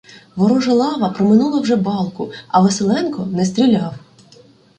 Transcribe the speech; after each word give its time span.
Ворожа 0.35 0.73
лава 0.73 1.09
проминула 1.09 1.59
вже 1.61 1.75
балку, 1.75 2.31
а 2.47 2.61
Василенко 2.63 3.25
не 3.31 3.45
стріляв. 3.45 3.93